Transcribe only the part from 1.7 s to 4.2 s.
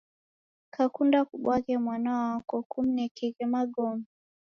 mwana wako mnekeghe magome.